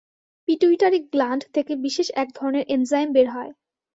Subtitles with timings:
[0.47, 3.51] Pituitary gland থেকে বিশেষ এক ধরনের এনজাইম বের হয়।